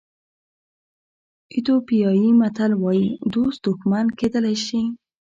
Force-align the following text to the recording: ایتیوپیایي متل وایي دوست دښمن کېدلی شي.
ایتیوپیایي 1.53 2.29
متل 2.39 2.71
وایي 2.83 3.05
دوست 3.33 3.59
دښمن 3.65 4.05
کېدلی 4.19 4.55
شي. 4.65 4.81